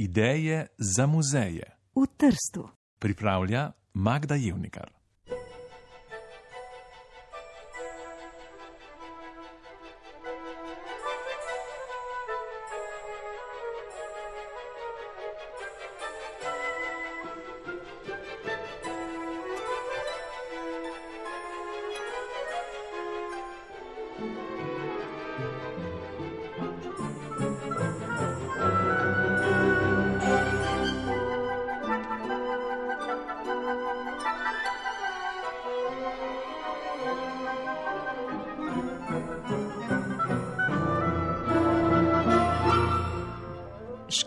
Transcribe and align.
Ideje 0.00 0.66
za 0.78 1.06
muzeje 1.06 1.74
v 1.96 2.06
Trstu. 2.16 2.68
pripravlja 2.98 3.72
Magda 3.94 4.34
Jevnikar. 4.34 4.97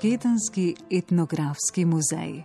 Škedenski 0.01 0.75
etnografski 0.89 1.85
muzej. 1.85 2.43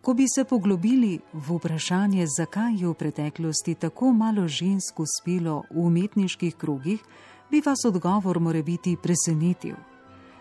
Ko 0.00 0.14
bi 0.14 0.24
se 0.28 0.44
poglobili 0.44 1.18
v 1.32 1.56
vprašanje, 1.56 2.26
zakaj 2.36 2.74
je 2.80 2.88
v 2.88 2.94
preteklosti 2.94 3.74
tako 3.74 4.12
malo 4.12 4.44
žensk 4.48 5.00
uspelo 5.00 5.62
v 5.70 5.86
umetniških 5.86 6.56
krogih, 6.56 7.00
bi 7.50 7.62
vas 7.64 7.84
odgovor 7.84 8.40
more 8.40 8.62
biti 8.62 8.96
presenetil. 9.02 9.76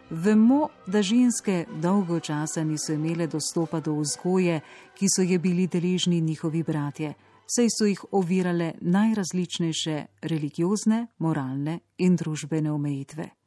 Vemo, 0.10 0.68
da 0.88 1.02
ženske 1.02 1.66
dolgo 1.82 2.20
časa 2.20 2.64
niso 2.64 2.94
imele 2.94 3.28
dostopa 3.28 3.80
do 3.80 3.96
vzgoje, 3.96 4.60
ki 5.00 5.08
so 5.08 5.22
je 5.22 5.40
bili 5.40 5.68
deležni 5.68 6.20
njihovi 6.22 6.64
bratje, 6.64 7.14
saj 7.48 7.68
so 7.78 7.88
jih 7.88 8.04
ovirale 8.12 8.74
najrazličnejše 8.82 10.06
religiozne, 10.22 11.08
moralne 11.18 11.80
in 11.98 12.16
družbene 12.16 12.72
omejitve. 12.72 13.43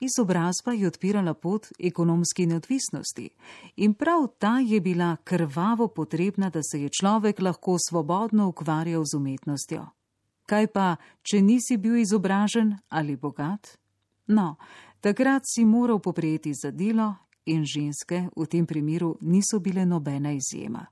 Izobrazba 0.00 0.72
je 0.72 0.86
odpirala 0.86 1.34
pot 1.34 1.66
ekonomski 1.78 2.46
neodvisnosti 2.46 3.28
in 3.76 3.94
prav 3.94 4.26
ta 4.38 4.58
je 4.58 4.80
bila 4.80 5.16
krvavo 5.24 5.88
potrebna, 5.88 6.50
da 6.50 6.60
se 6.62 6.82
je 6.82 6.88
človek 7.00 7.40
lahko 7.40 7.76
svobodno 7.88 8.48
ukvarjal 8.48 9.04
z 9.04 9.16
umetnostjo. 9.16 9.86
Kaj 10.46 10.66
pa, 10.66 10.96
če 11.22 11.42
nisi 11.42 11.76
bil 11.76 11.96
izobražen 11.96 12.78
ali 12.88 13.16
bogat? 13.16 13.76
No, 14.26 14.56
takrat 15.00 15.42
si 15.44 15.64
moral 15.64 15.98
poprijeti 15.98 16.54
za 16.54 16.70
delo 16.70 17.14
in 17.46 17.64
ženske 17.64 18.28
v 18.36 18.46
tem 18.46 18.66
primeru 18.66 19.16
niso 19.20 19.60
bile 19.60 19.86
nobena 19.86 20.32
izjema. 20.32 20.86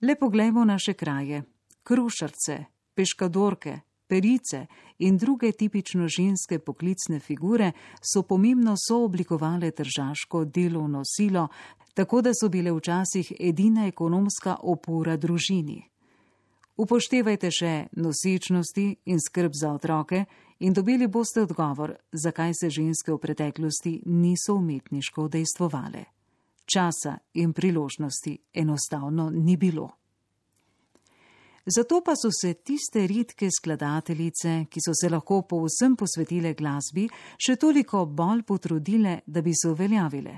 Le 0.00 0.16
poglejmo 0.16 0.64
naše 0.64 0.92
kraje, 0.92 1.42
krušarce, 1.82 2.64
peškadorke, 2.94 3.80
Perice 4.06 4.66
in 4.98 5.16
druge 5.18 5.52
tipično 5.52 6.08
ženske 6.08 6.58
poklicne 6.58 7.20
figure 7.20 7.72
so 8.00 8.22
pomembno 8.22 8.76
sooblikovale 8.88 9.70
tržaško 9.70 10.44
delovno 10.44 11.02
silo, 11.04 11.48
tako 11.94 12.22
da 12.22 12.30
so 12.34 12.48
bile 12.48 12.72
včasih 12.72 13.32
edina 13.40 13.86
ekonomska 13.86 14.56
opora 14.62 15.16
družini. 15.16 15.82
Upoštevajte 16.76 17.50
še 17.50 17.72
nosečnosti 17.96 18.84
in 19.08 19.20
skrb 19.20 19.54
za 19.56 19.72
otroke 19.72 20.24
in 20.60 20.72
dobili 20.76 21.06
boste 21.08 21.42
odgovor, 21.42 21.94
zakaj 22.12 22.52
se 22.54 22.70
ženske 22.70 23.12
v 23.12 23.18
preteklosti 23.18 24.02
niso 24.06 24.54
umetniško 24.54 25.24
udejstvovale. 25.24 26.04
Časa 26.66 27.18
in 27.34 27.52
priložnosti 27.52 28.38
enostavno 28.52 29.30
ni 29.30 29.56
bilo. 29.56 29.88
Zato 31.68 32.00
pa 32.00 32.12
so 32.14 32.30
se 32.30 32.54
tiste 32.54 33.06
redke 33.06 33.48
skladateljice, 33.50 34.66
ki 34.70 34.80
so 34.80 34.92
se 34.94 35.08
lahko 35.10 35.40
povsem 35.42 35.96
posvetile 35.98 36.52
glasbi, 36.54 37.08
še 37.42 37.56
toliko 37.58 38.04
bolj 38.06 38.44
potrudile, 38.46 39.16
da 39.26 39.42
bi 39.42 39.50
se 39.50 39.72
uveljavile. 39.72 40.36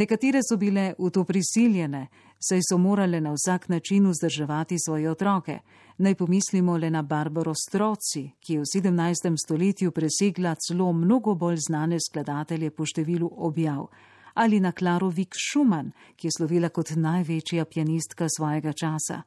Nekatere 0.00 0.40
so 0.40 0.56
bile 0.56 0.94
v 0.96 1.10
to 1.12 1.26
prisiljene, 1.28 2.06
saj 2.40 2.64
so 2.70 2.80
morale 2.80 3.20
na 3.20 3.34
vsak 3.36 3.68
način 3.68 4.08
vzdrževati 4.08 4.80
svoje 4.80 5.10
otroke. 5.10 5.58
Naj 5.98 6.14
pomislimo 6.14 6.78
le 6.80 6.90
na 6.90 7.02
Barbaro 7.02 7.52
Stroci, 7.52 8.24
ki 8.40 8.56
je 8.56 8.64
v 8.64 8.72
17. 8.72 9.36
stoletju 9.44 9.92
presegla 9.92 10.56
celo 10.56 10.88
mnogo 10.92 11.34
bolj 11.34 11.66
znane 11.68 12.00
skladatelje 12.00 12.72
po 12.72 12.88
številu 12.88 13.28
objav, 13.28 13.90
ali 14.34 14.60
na 14.60 14.72
Klaro 14.72 15.12
Vik 15.12 15.36
Schumann, 15.36 15.92
ki 16.16 16.28
je 16.28 16.36
slovila 16.40 16.72
kot 16.72 16.96
največja 16.96 17.68
pianistka 17.68 18.32
svojega 18.32 18.72
časa 18.72 19.24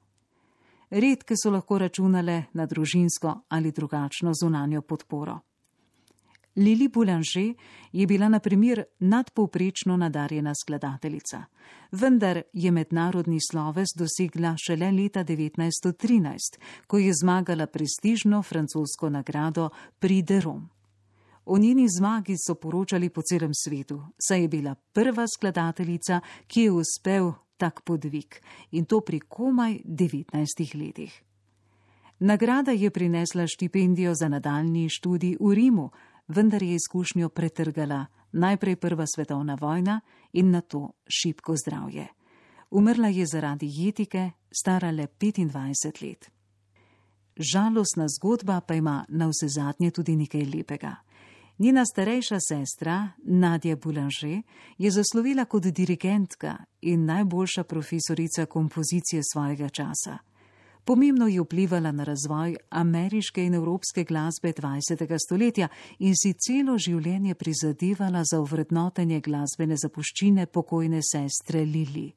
redke 0.89 1.35
so 1.37 1.51
lahko 1.51 1.77
računale 1.77 2.43
na 2.53 2.65
družinsko 2.65 3.41
ali 3.49 3.71
drugačno 3.71 4.33
zunanjo 4.33 4.81
podporo. 4.81 5.39
Lili 6.55 6.87
Boulanger 6.87 7.53
je 7.91 8.07
bila 8.07 8.29
na 8.29 8.39
primer 8.39 8.83
nadpovprečno 8.99 9.97
nadarjena 9.97 10.53
skladateljica, 10.55 11.43
vendar 11.91 12.41
je 12.53 12.71
mednarodni 12.71 13.39
sloves 13.51 13.89
dosegla 13.95 14.55
šele 14.65 14.91
leta 14.91 15.23
1913, 15.23 16.59
ko 16.87 16.97
je 16.97 17.13
zmagala 17.13 17.67
prestižno 17.67 18.43
francosko 18.43 19.09
nagrado 19.09 19.69
Prix 19.99 20.25
de 20.27 20.41
Rome. 20.41 20.78
O 21.51 21.57
njeni 21.57 21.87
zmagi 21.89 22.35
so 22.37 22.55
poročali 22.55 23.09
po 23.09 23.21
celem 23.21 23.51
svetu, 23.53 24.03
saj 24.17 24.41
je 24.41 24.47
bila 24.47 24.75
prva 24.75 25.25
skladateljica, 25.27 26.19
ki 26.47 26.61
je 26.61 26.71
uspel 26.71 27.31
tak 27.57 27.81
podvig 27.81 28.35
in 28.71 28.85
to 28.85 29.01
pri 29.01 29.19
komaj 29.19 29.79
19 29.85 30.75
letih. 30.75 31.23
Nagrada 32.19 32.71
je 32.71 32.89
prinesla 32.89 33.47
štipendijo 33.47 34.13
za 34.15 34.29
nadaljni 34.29 34.89
študij 34.89 35.37
v 35.39 35.53
Rimu, 35.53 35.89
vendar 36.27 36.63
je 36.63 36.75
izkušnjo 36.75 37.29
pretrgala 37.29 38.05
najprej 38.31 38.75
Prva 38.75 39.05
svetovna 39.15 39.57
vojna 39.61 40.01
in 40.33 40.51
na 40.51 40.61
to 40.61 40.91
šibko 41.07 41.55
zdravje. 41.57 42.07
Umrla 42.71 43.07
je 43.07 43.25
zaradi 43.25 43.71
jetike, 43.73 44.31
stara 44.51 44.91
le 44.91 45.07
25 45.19 46.03
let. 46.03 46.31
Žalostna 47.35 48.05
zgodba 48.07 48.61
pa 48.61 48.73
ima 48.73 49.05
na 49.09 49.27
vse 49.27 49.47
zadnje 49.47 49.91
tudi 49.91 50.15
nekaj 50.15 50.45
lepega. 50.45 50.95
Njena 51.59 51.85
starejša 51.85 52.37
sestra, 52.39 53.09
Nadja 53.23 53.75
Boulanger, 53.75 54.41
je 54.77 54.91
zaslovila 54.91 55.45
kot 55.45 55.63
dirigentka 55.63 56.57
in 56.81 57.05
najboljša 57.05 57.63
profesorica 57.63 58.45
kompozicije 58.45 59.21
svojega 59.33 59.69
časa. 59.69 60.17
Pomembno 60.83 61.27
je 61.27 61.41
vplivala 61.41 61.91
na 61.91 62.03
razvoj 62.03 62.55
ameriške 62.69 63.45
in 63.45 63.53
evropske 63.53 64.03
glasbe 64.03 64.53
20. 64.53 65.17
stoletja 65.25 65.67
in 65.99 66.15
si 66.15 66.33
celo 66.33 66.77
življenje 66.77 67.35
prizadevala 67.35 68.23
za 68.23 68.39
uvrednotenje 68.39 69.19
glasbene 69.19 69.77
zapuščine 69.77 70.45
pokojne 70.45 71.01
sestre 71.11 71.65
Lili. 71.65 72.13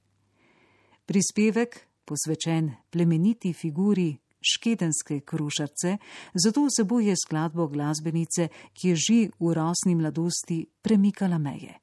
Prispevek, 1.06 1.80
posvečen 2.04 2.72
plemeniti 2.90 3.52
figuri 3.52 4.21
škedenske 4.42 5.20
krušarce, 5.20 5.96
zato 6.34 6.66
vsebuje 6.66 7.14
skladbo 7.16 7.66
glasbenice, 7.66 8.48
ki 8.72 8.88
je 8.88 8.96
že 8.96 9.20
v 9.40 9.54
rosni 9.54 9.94
mladosti 9.94 10.66
premikala 10.82 11.38
meje. 11.38 11.78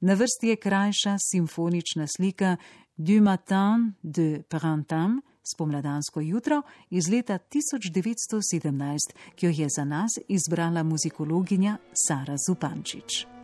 Na 0.00 0.14
vrsti 0.14 0.48
je 0.48 0.56
krajša 0.56 1.16
simfonična 1.30 2.06
slika 2.06 2.56
Du 2.96 3.22
matin 3.22 3.94
de 4.02 4.42
printemps, 4.48 5.22
spomladansko 5.54 6.20
jutro 6.20 6.62
iz 6.90 7.08
leta 7.08 7.38
1917, 7.38 9.14
ki 9.34 9.46
jo 9.46 9.52
je 9.56 9.68
za 9.76 9.84
nas 9.84 10.18
izbrala 10.28 10.82
muzikologinja 10.82 11.76
Sara 12.06 12.36
Zupančič. 12.46 13.41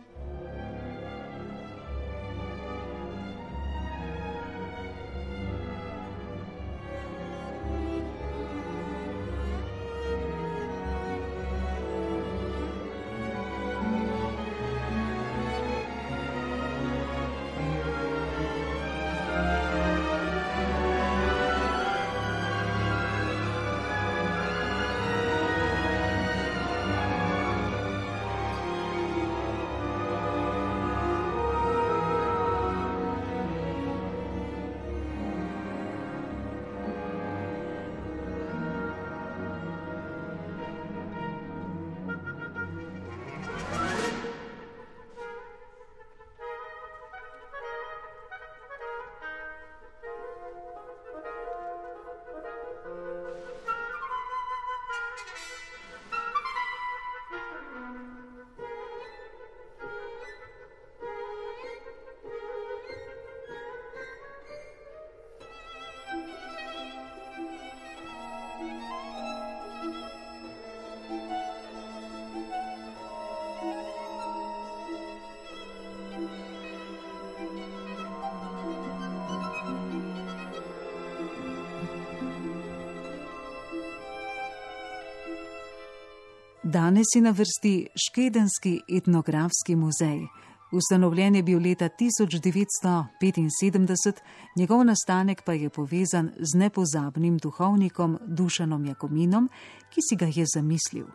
Danes 86.71 87.05
je 87.15 87.21
na 87.21 87.31
vrsti 87.31 87.87
Škedenski 87.95 88.81
etnografski 88.97 89.75
muzej. 89.75 90.27
Ustanovljen 90.71 91.35
je 91.35 91.43
bil 91.43 91.61
leta 91.61 91.89
1975, 91.99 94.13
njegov 94.55 94.83
nastanek 94.83 95.41
pa 95.45 95.53
je 95.53 95.69
povezan 95.69 96.31
z 96.39 96.57
nepozabnim 96.57 97.37
duhovnikom 97.37 98.19
Dušanom 98.27 98.85
Jakominom, 98.85 99.49
ki 99.89 100.01
si 100.09 100.15
ga 100.15 100.25
je 100.25 100.45
zamislil. 100.55 101.05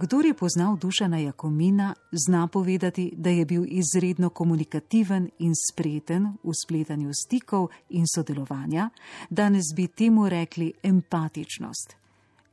Kdor 0.00 0.26
je 0.26 0.34
poznal 0.34 0.76
Dušana 0.76 1.18
Jakomina, 1.18 1.94
zna 2.12 2.46
povedati, 2.46 3.12
da 3.16 3.30
je 3.30 3.44
bil 3.44 3.64
izredno 3.68 4.30
komunikativen 4.30 5.30
in 5.38 5.52
spreten 5.70 6.36
v 6.44 6.52
spletanju 6.64 7.10
stikov 7.24 7.68
in 7.88 8.04
sodelovanja, 8.14 8.90
danes 9.30 9.64
bi 9.76 9.86
temu 9.86 10.28
rekli 10.28 10.72
empatičnost. 10.82 11.96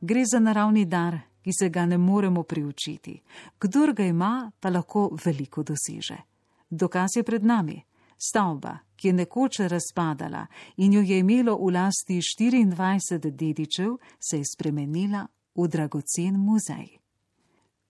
Gre 0.00 0.24
za 0.32 0.40
naravni 0.40 0.84
dar, 0.84 1.18
ki 1.46 1.52
se 1.52 1.68
ga 1.68 1.86
ne 1.86 1.98
moremo 1.98 2.42
priučiti. 2.42 3.20
Kdor 3.58 3.92
ga 3.94 4.04
ima, 4.04 4.50
pa 4.60 4.70
lahko 4.70 5.10
veliko 5.24 5.62
doseže. 5.62 6.16
Dokaz 6.70 7.14
je 7.16 7.22
pred 7.22 7.44
nami. 7.44 7.82
Stavba, 8.18 8.78
ki 8.96 9.08
je 9.08 9.12
nekoč 9.12 9.60
razpadala 9.70 10.46
in 10.76 10.92
jo 10.92 11.00
je 11.00 11.18
imelo 11.18 11.54
v 11.56 11.70
lasti 11.70 12.18
24 12.18 13.30
dedičev, 13.30 13.96
se 14.18 14.38
je 14.38 14.44
spremenila 14.44 15.26
v 15.54 15.68
dragocen 15.68 16.34
muzej. 16.34 16.98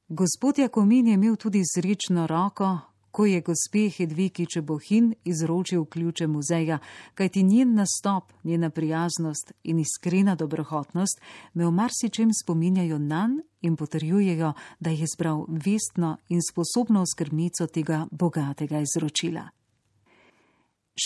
Gospod 0.08 0.58
Jakomin 0.58 1.06
je 1.06 1.14
imel 1.14 1.36
tudi 1.36 1.62
srečno 1.64 2.26
roko, 2.26 2.78
ko 3.16 3.26
je 3.26 3.40
gospe 3.40 3.88
Hedviki 3.88 4.46
Čebohin 4.46 5.14
izročil 5.24 5.84
ključe 5.84 6.26
muzeja, 6.26 6.78
kajti 7.14 7.42
njen 7.42 7.74
nastop, 7.74 8.32
njena 8.44 8.70
prijaznost 8.70 9.52
in 9.62 9.78
iskrena 9.78 10.34
dobrohotnost 10.34 11.20
me 11.54 11.66
v 11.66 11.70
marsičem 11.70 12.30
spominjajo 12.42 12.98
nan 12.98 13.40
in 13.60 13.76
potrjujejo, 13.76 14.52
da 14.80 14.90
je 14.90 14.98
izbral 15.04 15.46
vestno 15.48 16.16
in 16.28 16.40
sposobno 16.50 17.04
skrbnico 17.06 17.66
tega 17.66 18.06
bogatega 18.10 18.80
izročila. 18.80 19.48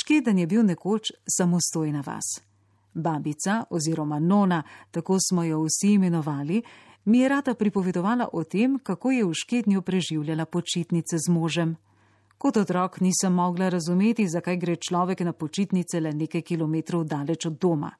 Škeden 0.00 0.38
je 0.38 0.46
bil 0.46 0.64
nekoč 0.66 1.12
samostojna 1.38 2.02
vas. 2.06 2.40
Babica 2.94 3.64
oziroma 3.70 4.18
nona, 4.18 4.62
tako 4.90 5.18
smo 5.28 5.44
jo 5.44 5.62
vsi 5.62 5.92
imenovali, 5.92 6.62
mi 7.04 7.18
je 7.18 7.28
rada 7.28 7.54
pripovedovala 7.54 8.28
o 8.32 8.44
tem, 8.44 8.78
kako 8.82 9.10
je 9.10 9.24
v 9.24 9.34
Škednju 9.34 9.82
preživljala 9.82 10.44
počitnice 10.44 11.18
z 11.18 11.30
možem. 11.30 11.76
Kot 12.40 12.56
otrok 12.56 13.00
nisem 13.00 13.34
mogla 13.36 13.68
razumeti, 13.68 14.24
zakaj 14.28 14.56
gre 14.56 14.76
človek 14.76 15.20
na 15.20 15.32
počitnice 15.32 16.00
le 16.00 16.14
nekaj 16.16 16.40
kilometrov 16.40 17.04
daleč 17.04 17.44
od 17.46 17.58
doma, 17.60 17.90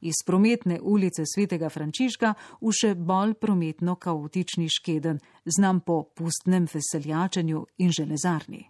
iz 0.00 0.22
prometne 0.26 0.78
ulice 0.80 1.26
svetega 1.28 1.68
Frančiška 1.68 2.32
v 2.62 2.72
še 2.72 2.94
bolj 2.96 3.36
prometno 3.36 3.98
kaotični 4.00 4.70
škeden, 4.72 5.20
znam 5.44 5.84
po 5.84 5.98
pustnem 6.16 6.64
veseljačenju 6.72 7.66
in 7.84 7.92
železarni. 7.92 8.64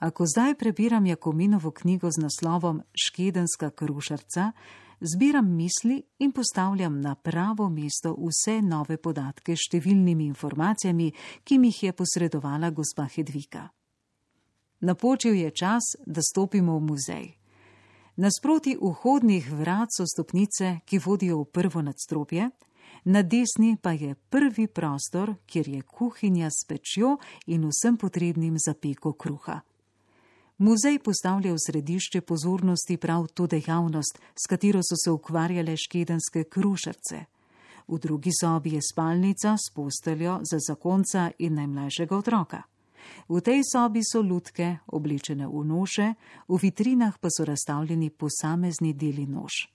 Ako 0.00 0.24
zdaj 0.26 0.54
prebiram 0.54 1.06
Jakominovo 1.06 1.70
knjigo 1.70 2.08
z 2.10 2.24
naslovom 2.24 2.82
Škedenska 2.96 3.70
krušarca, 3.70 4.52
zbiram 5.00 5.52
misli 5.52 6.02
in 6.18 6.32
postavljam 6.32 7.00
na 7.00 7.14
pravo 7.14 7.68
mesto 7.68 8.16
vse 8.16 8.62
nove 8.62 8.96
podatke 8.96 9.52
s 9.52 9.68
številnimi 9.68 10.32
informacijami, 10.32 11.12
ki 11.44 11.58
mi 11.58 11.68
jih 11.68 11.82
je 11.82 11.92
posredovala 11.92 12.70
gospa 12.70 13.04
Hedvika. 13.04 13.68
Napočil 14.80 15.34
je 15.34 15.50
čas, 15.50 15.82
da 16.06 16.20
stopimo 16.22 16.78
v 16.78 16.80
muzej. 16.80 17.26
Nasproti 18.16 18.76
vhodnih 18.80 19.52
vrat 19.52 19.88
so 19.96 20.06
stopnice, 20.06 20.80
ki 20.84 20.98
vodijo 20.98 21.38
v 21.42 21.44
prvo 21.44 21.82
nadstropje, 21.82 22.50
na 23.04 23.22
desni 23.22 23.76
pa 23.82 23.92
je 23.92 24.14
prvi 24.14 24.66
prostor, 24.66 25.34
kjer 25.46 25.68
je 25.68 25.82
kuhinja 25.82 26.50
s 26.50 26.66
pečjo 26.68 27.16
in 27.46 27.68
vsem 27.68 27.96
potrebnim 27.96 28.56
za 28.58 28.74
peko 28.74 29.12
kruha. 29.12 29.60
Muzej 30.58 30.98
postavlja 30.98 31.52
v 31.54 31.58
središče 31.66 32.20
pozornosti 32.20 32.96
prav 32.96 33.26
to 33.34 33.46
dejavnost, 33.46 34.18
s 34.34 34.46
katero 34.50 34.82
so 34.82 34.98
se 35.04 35.10
ukvarjale 35.10 35.76
škedenske 35.76 36.44
krušarce. 36.44 37.24
V 37.88 37.98
drugi 37.98 38.30
sobi 38.40 38.74
je 38.74 38.82
spalnica 38.82 39.56
s 39.56 39.70
posteljo 39.74 40.40
za 40.42 40.58
zakonca 40.58 41.30
in 41.38 41.54
najmlajšega 41.54 42.16
otroka. 42.16 42.62
V 43.28 43.40
tej 43.40 43.62
sobi 43.64 44.00
so 44.04 44.22
lutke, 44.22 44.78
oblečene 44.86 45.46
v 45.46 45.64
noše, 45.64 46.14
v 46.48 46.54
vitrinah 46.56 47.18
pa 47.18 47.28
so 47.30 47.44
razstavljeni 47.44 48.10
posamezni 48.10 48.92
deli 48.94 49.26
nož. 49.26 49.68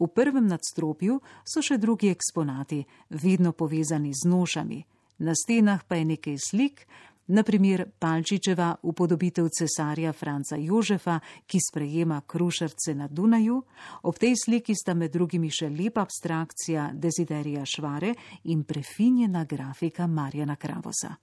V 0.00 0.08
prvem 0.08 0.46
nadstropju 0.48 1.20
so 1.44 1.60
še 1.60 1.76
drugi 1.76 2.08
eksponati, 2.08 2.84
vedno 3.10 3.52
povezani 3.52 4.14
z 4.16 4.28
nošami, 4.28 4.80
na 5.20 5.36
stenah 5.36 5.84
pa 5.84 6.00
je 6.00 6.04
nekaj 6.04 6.36
slik, 6.40 6.86
naprimer 7.30 7.84
Palčičeva 7.98 8.76
upodobitev 8.82 9.48
cesarja 9.48 10.12
Franca 10.12 10.56
Jožefa, 10.56 11.20
ki 11.46 11.58
sprejema 11.60 12.20
krušarce 12.26 12.94
na 12.94 13.08
Dunaju, 13.08 13.62
ob 14.02 14.18
tej 14.18 14.34
sliki 14.44 14.74
sta 14.74 14.94
med 14.94 15.12
drugimi 15.12 15.50
še 15.50 15.70
lepa 15.70 16.02
abstrakcija 16.02 16.90
Desiderija 16.94 17.64
Švare 17.66 18.14
in 18.44 18.64
prefinjena 18.64 19.44
grafika 19.44 20.06
Marjana 20.06 20.56
Kravosa. 20.56 21.14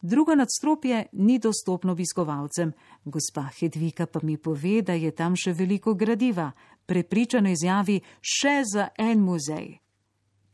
Drugo 0.00 0.34
nadstropje 0.34 1.06
ni 1.12 1.38
dostopno 1.38 1.92
obiskovalcem, 1.92 2.72
gospa 3.04 3.48
Hedvika 3.58 4.06
pa 4.06 4.20
mi 4.22 4.36
pove, 4.36 4.82
da 4.82 4.92
je 4.92 5.10
tam 5.10 5.36
še 5.36 5.52
veliko 5.52 5.94
gradiva, 5.94 6.50
prepričano 6.86 7.50
izjavi 7.50 8.00
še 8.20 8.60
za 8.64 8.88
en 8.98 9.24
muzej. 9.24 9.78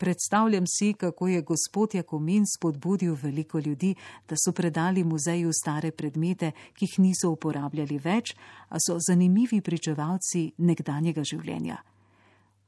Predstavljam 0.03 0.65
si, 0.67 0.93
kako 0.99 1.29
je 1.29 1.43
gospod 1.43 1.95
Jakomin 1.95 2.47
spodbudil 2.47 3.15
veliko 3.23 3.59
ljudi, 3.59 3.95
da 4.29 4.35
so 4.39 4.53
predali 4.53 5.05
muzeju 5.05 5.51
stare 5.53 5.91
predmete, 5.91 6.53
ki 6.75 6.85
jih 6.85 6.99
niso 6.99 7.31
uporabljali 7.31 7.99
več, 7.99 8.35
a 8.69 8.81
so 8.83 8.97
zanimivi 8.99 9.61
pričevalci 9.61 10.53
nekdanjega 10.59 11.23
življenja. 11.23 11.79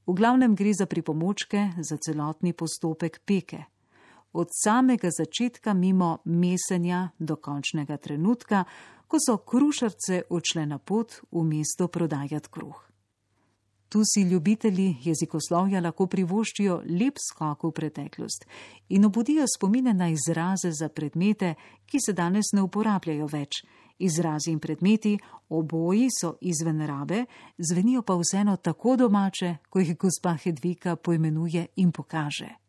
V 0.07 0.15
glavnem 0.15 0.55
gre 0.55 0.75
za 0.75 0.87
pripomočke 0.87 1.71
za 1.79 1.97
celotni 1.97 2.53
postopek 2.53 3.23
peke 3.27 3.65
od 4.35 4.49
samega 4.65 5.09
začetka 5.11 5.75
mimo 5.75 6.19
mesenja 6.25 7.09
do 7.19 7.37
končnega 7.37 7.97
trenutka, 7.97 8.65
ko 9.07 9.19
so 9.23 9.37
krušarce 9.39 10.25
odšle 10.31 10.67
na 10.67 10.79
pot 10.79 11.21
v 11.31 11.45
mesto 11.47 11.89
prodajati 11.89 12.51
kruh. 12.51 12.81
Tu 13.89 14.01
si 14.05 14.23
ljubitelji 14.27 14.97
jezikoslovja 15.05 15.81
lahko 15.81 16.09
privoščijo 16.11 16.81
lep 16.99 17.21
skok 17.23 17.63
v 17.63 17.71
preteklost 17.71 18.47
in 18.89 19.07
obudijo 19.07 19.47
spomine 19.47 19.95
na 19.95 20.09
izraze 20.11 20.73
za 20.75 20.89
predmete, 20.89 21.55
ki 21.87 22.01
se 22.03 22.13
danes 22.13 22.51
ne 22.53 22.63
uporabljajo 22.67 23.29
več. 23.31 23.63
Izrazi 23.99 24.51
in 24.51 24.59
predmeti, 24.59 25.15
oboji 25.49 26.09
so 26.11 26.33
izven 26.41 26.83
rabe, 26.83 27.25
zvenijo 27.59 28.03
pa 28.03 28.19
vseeno 28.19 28.57
tako 28.57 28.97
domače, 28.97 29.57
ko 29.71 29.79
jih 29.79 29.95
gospa 29.97 30.35
Hedvika 30.35 30.97
poimenuje 30.97 31.67
in 31.77 31.93
pokaže. 31.93 32.64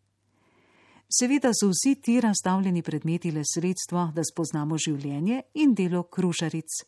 Seveda 1.10 1.52
so 1.54 1.70
vsi 1.70 1.96
ti 2.02 2.22
razstavljeni 2.22 2.82
predmeti 2.82 3.32
le 3.32 3.44
sredstvo, 3.46 4.12
da 4.16 4.24
spoznamo 4.24 4.78
življenje 4.78 5.42
in 5.54 5.74
delo 5.74 6.04
krušaric. 6.04 6.82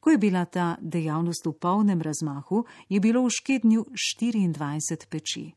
Ko 0.00 0.10
je 0.10 0.18
bila 0.18 0.44
ta 0.44 0.76
dejavnost 0.80 1.46
v 1.46 1.52
polnem 1.52 2.00
razmahu, 2.02 2.64
je 2.88 3.00
bilo 3.00 3.22
v 3.22 3.30
škednju 3.30 3.84
24 3.94 5.06
peči. 5.08 5.52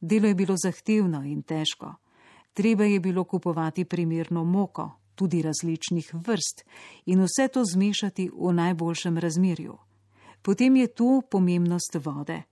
Delo 0.00 0.26
je 0.26 0.34
bilo 0.34 0.56
zahtevno 0.58 1.22
in 1.22 1.42
težko. 1.42 1.94
Treba 2.54 2.84
je 2.84 3.00
bilo 3.00 3.24
kupovati 3.24 3.84
primerno 3.84 4.44
moko, 4.44 4.90
tudi 5.14 5.42
različnih 5.42 6.10
vrst, 6.14 6.64
in 7.06 7.22
vse 7.22 7.48
to 7.48 7.62
zmešati 7.64 8.30
v 8.34 8.52
najboljšem 8.52 9.18
razmerju. 9.18 9.78
Potem 10.42 10.76
je 10.76 10.86
tu 10.94 11.22
pomembnost 11.30 11.96
vode. 12.04 12.42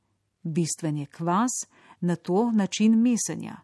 Bistven 0.43 0.97
je 0.97 1.07
kvas, 1.07 1.67
na 2.01 2.17
to 2.17 2.53
način 2.53 2.95
mesenja. 3.03 3.57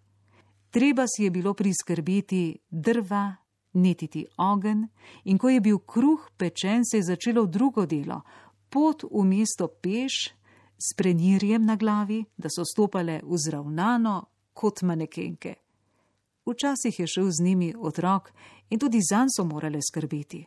Treba 0.71 1.05
si 1.07 1.25
je 1.25 1.31
bilo 1.31 1.55
priskrbeti 1.55 2.59
drva, 2.71 3.37
netiti 3.73 4.27
ogen, 4.37 4.89
in 5.25 5.39
ko 5.39 5.49
je 5.49 5.61
bil 5.61 5.79
kruh 5.79 6.31
pečen, 6.37 6.85
se 6.85 6.97
je 6.97 7.03
začelo 7.03 7.47
drugo 7.47 7.87
delo: 7.87 8.23
pot 8.69 9.03
v 9.03 9.25
mesto 9.25 9.69
peš 9.69 10.29
s 10.79 10.95
prenirjem 10.97 11.65
na 11.65 11.77
glavi, 11.77 12.25
da 12.37 12.49
so 12.49 12.65
stopale 12.65 13.21
vzravnano 13.25 14.25
kot 14.53 14.83
manekenke. 14.83 15.55
Včasih 16.47 17.01
je 17.01 17.07
šel 17.07 17.31
z 17.31 17.45
njimi 17.45 17.75
otrok 17.79 18.33
in 18.71 18.79
tudi 18.79 19.01
zanj 19.11 19.29
so 19.37 19.45
morale 19.45 19.81
skrbeti. 19.83 20.47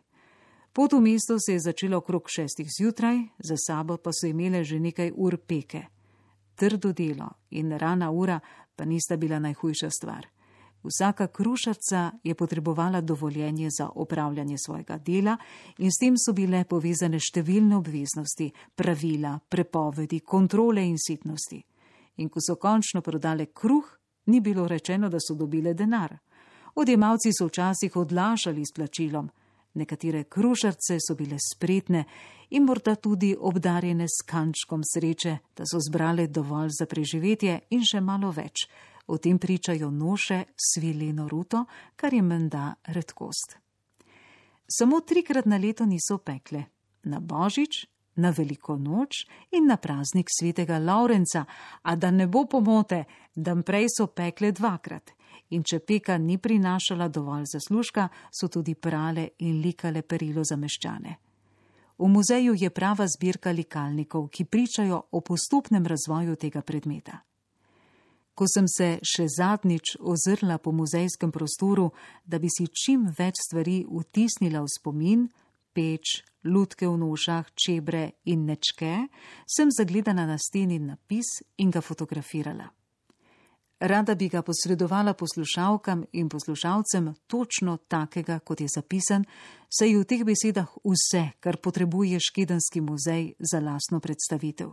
Pot 0.74 0.94
v 0.94 1.02
mesto 1.02 1.40
se 1.40 1.54
je 1.54 1.60
začelo 1.60 1.98
okrog 1.98 2.30
šestih 2.30 2.68
zjutraj, 2.80 3.18
za 3.40 3.56
sabo 3.58 3.98
pa 3.98 4.12
so 4.14 4.28
imele 4.28 4.64
že 4.64 4.80
nekaj 4.80 5.12
ur 5.16 5.38
peke. 5.38 5.82
Trdo 6.56 6.94
delo 6.94 7.30
in 7.50 7.72
rana 7.78 8.12
ura 8.12 8.40
pa 8.82 8.86
nista 8.86 9.18
bila 9.18 9.38
najhujša 9.40 9.90
stvar. 9.90 10.26
Vsaka 10.84 11.28
krušarca 11.28 12.12
je 12.24 12.34
potrebovala 12.36 13.02
dovoljenje 13.02 13.70
za 13.70 13.90
opravljanje 13.96 14.58
svojega 14.58 14.98
dela 14.98 15.38
in 15.78 15.92
s 15.92 16.02
tem 16.02 16.18
so 16.18 16.34
bile 16.34 16.64
povezane 16.66 17.20
številne 17.22 17.78
obveznosti, 17.78 18.50
pravila, 18.76 19.38
prepovedi, 19.50 20.20
kontrole 20.26 20.82
in 20.82 20.98
sitnosti. 20.98 21.62
In 22.18 22.30
ko 22.30 22.42
so 22.42 22.56
končno 22.58 23.02
prodale 23.06 23.46
kruh, 23.54 24.02
Ni 24.26 24.40
bilo 24.40 24.68
rečeno, 24.68 25.10
da 25.10 25.18
so 25.20 25.36
dobile 25.36 25.74
denar. 25.74 26.18
Odjemalci 26.76 27.32
so 27.40 27.46
včasih 27.46 27.96
odlašali 27.96 28.66
s 28.66 28.74
plačilom, 28.76 29.30
nekatere 29.74 30.24
krušarce 30.24 30.98
so 31.00 31.16
bile 31.16 31.38
spretne 31.40 32.04
in 32.50 32.64
morda 32.64 32.96
tudi 32.96 33.36
obdarjene 33.40 34.08
s 34.08 34.26
kančkom 34.26 34.82
sreče, 34.84 35.38
da 35.58 35.64
so 35.66 35.80
zbrale 35.80 36.28
dovolj 36.28 36.70
za 36.80 36.86
preživetje 36.86 37.60
in 37.70 37.86
še 37.86 38.02
malo 38.02 38.32
več. 38.32 38.68
O 39.08 39.18
tem 39.18 39.40
pričajo 39.40 39.90
noše 39.92 40.44
svileno 40.56 41.28
ruto, 41.28 41.66
kar 41.96 42.14
je 42.14 42.22
menda 42.22 42.74
redkost. 42.84 43.58
Samo 44.72 45.02
trikrat 45.02 45.46
na 45.46 45.58
leto 45.58 45.86
niso 45.86 46.18
pekle: 46.18 46.64
na 47.04 47.20
božič, 47.20 47.88
na 48.16 48.30
veliko 48.30 48.78
noč 48.78 49.26
in 49.52 49.68
na 49.68 49.78
praznik 49.78 50.30
svetega 50.30 50.80
Laurenca, 50.80 51.46
a 51.82 51.96
da 51.96 52.12
ne 52.12 52.28
bo 52.28 52.46
pomote, 52.46 53.04
da 53.36 53.56
prej 53.56 53.88
so 53.98 54.08
pekle 54.08 54.52
dvakrat. 54.52 55.12
In 55.52 55.64
če 55.64 55.80
peka 55.80 56.18
ni 56.18 56.38
prinašala 56.38 57.08
dovolj 57.08 57.50
zaslužka, 57.54 58.08
so 58.32 58.48
tudi 58.48 58.76
prale 58.76 59.30
in 59.40 59.60
likale 59.62 60.02
perilo 60.02 60.44
za 60.44 60.56
meščane. 60.56 61.18
V 62.02 62.08
muzeju 62.08 62.56
je 62.58 62.70
prava 62.70 63.06
zbirka 63.08 63.52
likalnikov, 63.52 64.30
ki 64.30 64.46
pričajo 64.46 65.02
o 65.12 65.22
postopnem 65.22 65.86
razvoju 65.86 66.36
tega 66.36 66.62
predmeta. 66.62 67.20
Ko 68.34 68.48
sem 68.48 68.66
se 68.66 68.96
še 69.06 69.28
zadnjič 69.30 69.98
ozrla 70.00 70.58
po 70.58 70.72
muzejskem 70.72 71.32
prostoru, 71.32 71.92
da 72.26 72.40
bi 72.40 72.50
si 72.50 72.66
čim 72.68 73.06
več 73.18 73.44
stvari 73.46 73.84
vtisnila 73.86 74.64
v 74.64 74.72
spomin, 74.72 75.28
peč, 75.78 76.24
lutke 76.44 76.88
v 76.88 76.98
nošah, 76.98 77.52
čebre 77.54 78.18
in 78.26 78.48
nečke, 78.48 79.08
sem 79.46 79.70
zagledala 79.70 80.26
na 80.26 80.40
steni 80.42 80.80
napis 80.80 81.42
in 81.62 81.70
ga 81.70 81.84
fotografirala. 81.86 82.72
Rada 83.82 84.16
bi 84.16 84.28
ga 84.30 84.42
posredovala 84.42 85.14
poslušalkam 85.14 86.04
in 86.12 86.30
poslušalcem 86.30 87.14
točno 87.28 87.78
takega, 87.78 88.40
kot 88.40 88.62
je 88.62 88.68
zapisan, 88.76 89.26
saj 89.70 89.90
je 89.90 89.98
v 89.98 90.06
teh 90.06 90.22
besedah 90.22 90.68
vse, 90.86 91.24
kar 91.40 91.58
potrebuje 91.58 92.20
Škedenski 92.22 92.82
muzej 92.82 93.34
za 93.40 93.60
lasno 93.60 94.00
predstavitev. 94.00 94.70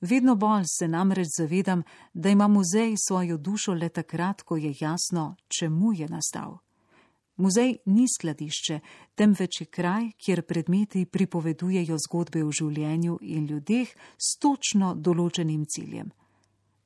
Vedno 0.00 0.34
bolj 0.34 0.66
se 0.66 0.88
namreč 0.88 1.28
zavedam, 1.38 1.82
da 2.14 2.28
ima 2.28 2.48
muzej 2.48 2.96
svojo 2.98 3.36
dušo 3.36 3.74
le 3.74 3.88
takrat, 3.88 4.42
ko 4.42 4.56
je 4.56 4.74
jasno, 4.80 5.36
čemu 5.48 5.92
je 5.92 6.08
nastal. 6.08 6.58
Muzej 7.36 7.76
ni 7.86 8.08
skladišče, 8.08 8.80
temveč 9.14 9.60
je 9.60 9.66
kraj, 9.66 10.10
kjer 10.18 10.42
predmeti 10.42 11.06
pripovedujejo 11.06 11.96
zgodbe 12.08 12.42
o 12.44 12.50
življenju 12.50 13.18
in 13.20 13.46
ljudeh 13.46 13.88
s 14.18 14.38
točno 14.38 14.94
določenim 14.94 15.64
ciljem. 15.64 16.10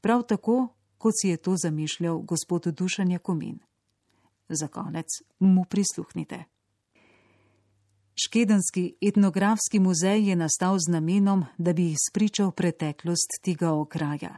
Prav 0.00 0.22
tako 0.28 0.74
kot 1.04 1.12
si 1.20 1.28
je 1.28 1.36
to 1.36 1.56
zamišljal 1.56 2.18
gospod 2.18 2.66
Dušan 2.66 3.10
Jakomin. 3.10 3.58
Za 4.48 4.68
konec 4.68 5.06
mu 5.38 5.64
prisluhnite. 5.64 6.44
Škedenski 8.24 8.94
etnografski 9.00 9.78
muzej 9.78 10.28
je 10.28 10.36
nastal 10.36 10.78
z 10.78 10.92
namenom, 10.92 11.44
da 11.58 11.72
bi 11.72 11.92
izpričal 11.92 12.50
preteklost 12.50 13.36
tega 13.42 13.72
okraja. 13.72 14.36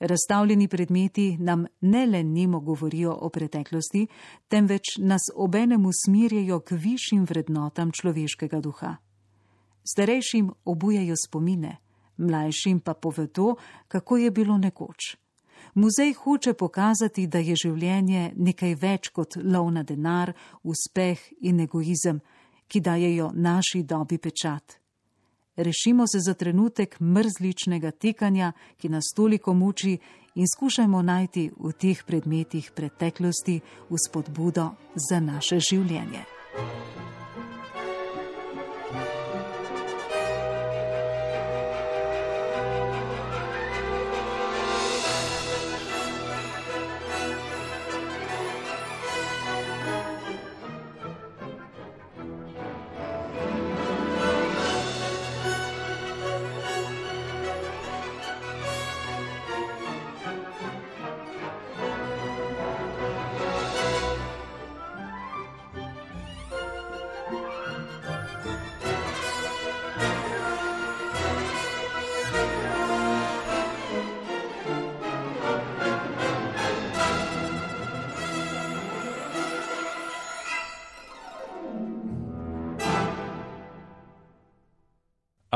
Razstavljeni 0.00 0.68
predmeti 0.68 1.36
nam 1.36 1.66
ne 1.80 2.06
le 2.06 2.22
nemo 2.24 2.60
govorijo 2.60 3.18
o 3.20 3.28
preteklosti, 3.28 4.06
temveč 4.48 4.96
nas 4.98 5.22
obenem 5.34 5.86
usmirjajo 5.86 6.60
k 6.60 6.70
višjim 6.70 7.24
vrednotam 7.24 7.92
človeškega 7.92 8.60
duha. 8.60 8.96
Starejšim 9.92 10.52
obujajo 10.64 11.14
spomine, 11.26 11.76
mlajšim 12.16 12.80
pa 12.80 12.94
povedo, 12.94 13.54
kako 13.88 14.16
je 14.16 14.30
bilo 14.30 14.58
nekoč. 14.58 15.27
Muzej 15.78 16.12
hoče 16.12 16.54
pokazati, 16.54 17.26
da 17.26 17.38
je 17.38 17.54
življenje 17.62 18.32
nekaj 18.34 18.72
več 18.74 19.08
kot 19.14 19.36
lov 19.38 19.68
na 19.70 19.84
denar, 19.86 20.32
uspeh 20.66 21.20
in 21.46 21.60
egoizem, 21.62 22.18
ki 22.66 22.80
dajejo 22.82 23.28
naši 23.34 23.84
dobi 23.86 24.18
pečat. 24.18 24.74
Rešimo 25.56 26.06
se 26.10 26.18
za 26.18 26.34
trenutek 26.34 26.98
mrzličnega 27.00 27.90
tekanja, 27.90 28.52
ki 28.78 28.90
nas 28.90 29.12
toliko 29.14 29.54
muči, 29.54 29.94
in 30.34 30.50
skušajmo 30.50 31.02
najti 31.02 31.50
v 31.54 31.72
teh 31.72 32.02
predmetih 32.06 32.72
preteklosti 32.74 33.60
vzpodbudo 33.90 34.70
za 35.08 35.20
naše 35.20 35.62
življenje. 35.62 36.26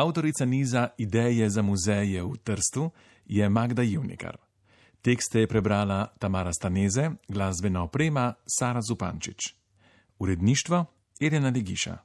Avtorica 0.03 0.45
niza 0.45 0.89
Ideje 0.99 1.51
za 1.51 1.63
muzeje 1.63 2.23
v 2.23 2.35
Trstu 2.43 2.91
je 3.27 3.49
Magda 3.49 3.83
Juvnikar. 3.83 4.37
Tekste 5.03 5.41
je 5.41 5.47
prebrala 5.47 6.07
Tamara 6.19 6.53
Staneze, 6.53 7.11
glasbena 7.29 7.83
oprema 7.83 8.35
Sara 8.47 8.81
Zupančič. 8.83 9.55
Uredništvo 10.19 10.85
Irena 11.21 11.51
Legiša. 11.51 11.99